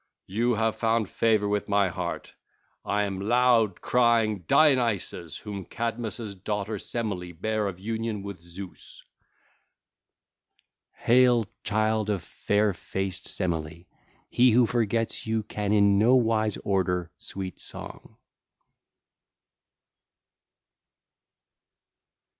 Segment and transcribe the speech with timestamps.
[0.25, 2.33] you have found favour with my heart.
[2.83, 9.03] I am loud crying Dionysus whom Cadmus' daughter Semele bare of union with Zeus.'
[11.05, 11.05] (ll.
[11.05, 13.85] 58 59) Hail, child of fair faced Semele!
[14.31, 18.17] He who forgets you can in no wise order sweet song.